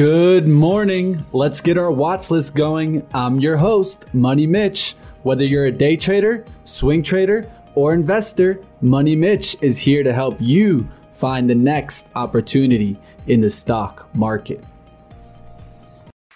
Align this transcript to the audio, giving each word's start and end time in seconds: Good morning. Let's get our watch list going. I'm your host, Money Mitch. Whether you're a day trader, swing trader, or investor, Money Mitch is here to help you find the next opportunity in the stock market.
Good 0.00 0.48
morning. 0.48 1.26
Let's 1.30 1.60
get 1.60 1.76
our 1.76 1.90
watch 1.90 2.30
list 2.30 2.54
going. 2.54 3.06
I'm 3.12 3.38
your 3.38 3.58
host, 3.58 4.06
Money 4.14 4.46
Mitch. 4.46 4.96
Whether 5.24 5.44
you're 5.44 5.66
a 5.66 5.70
day 5.70 5.94
trader, 5.94 6.46
swing 6.64 7.02
trader, 7.02 7.52
or 7.74 7.92
investor, 7.92 8.64
Money 8.80 9.14
Mitch 9.14 9.58
is 9.60 9.76
here 9.76 10.02
to 10.02 10.14
help 10.14 10.38
you 10.40 10.88
find 11.12 11.50
the 11.50 11.54
next 11.54 12.08
opportunity 12.14 12.96
in 13.26 13.42
the 13.42 13.50
stock 13.50 14.08
market. 14.14 14.64